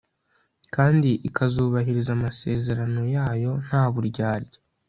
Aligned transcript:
kandi 0.75 1.09
ikazubahiriza 1.27 2.11
amasezerano 2.17 3.01
yayo 3.15 3.51
nta 3.65 3.83
buryarya 3.93 4.59